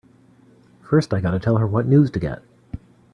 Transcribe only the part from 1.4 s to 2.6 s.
her what news to get!